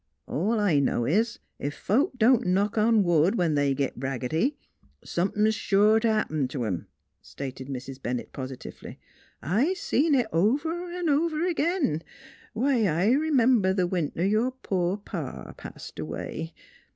[0.27, 4.55] "All I know is, ef folks don't knock on wood, when they git braggity,
[5.03, 6.87] somethin's sure t' happen t' 'em,"
[7.21, 8.01] stated Mrs.
[8.01, 8.97] Bennett positively."
[9.63, 12.01] I seen it over 'n' over agin.
[12.53, 16.55] Why, I r'member th' winter your poor pa passed away.